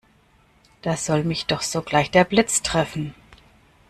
[0.81, 3.13] Da soll mich doch sogleich der Blitz treffen!